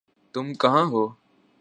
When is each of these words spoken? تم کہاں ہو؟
تم 0.35 0.45
کہاں 0.61 0.85
ہو؟ 0.91 1.03